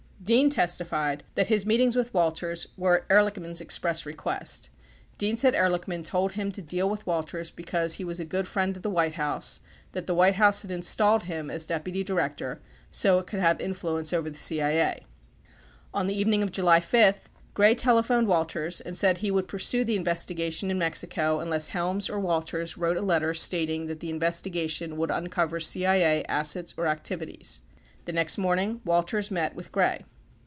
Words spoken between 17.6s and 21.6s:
telephoned Walters and said he would pursue the investigation in Mexico